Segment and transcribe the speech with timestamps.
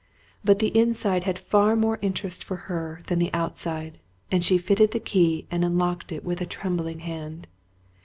[0.43, 3.99] But the inside had far more interest for her than the outside,
[4.31, 7.45] and she fitted the key and unlocked it with a trembling hand.